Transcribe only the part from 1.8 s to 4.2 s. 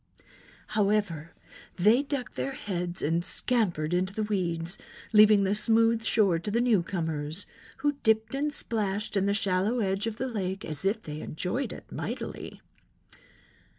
ducked their heads and scampered into